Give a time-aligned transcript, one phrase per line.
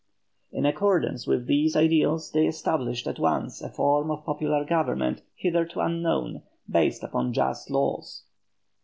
[0.51, 5.79] In accordance with these ideas, they established at once a form of popular government hitherto
[5.79, 8.23] unknown, based upon just laws.